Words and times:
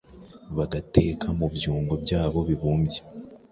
bagateka 0.57 1.27
mu 1.39 1.47
byungo 1.55 1.93
byabo 2.03 2.39
bibumbiye, 2.47 3.01